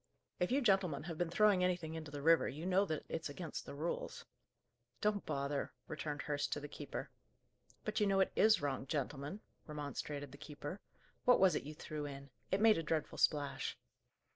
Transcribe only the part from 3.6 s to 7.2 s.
the rules." "Don't bother!" returned Hurst, to the keeper.